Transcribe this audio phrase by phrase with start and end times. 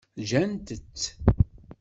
[0.29, 1.03] Gant-tt.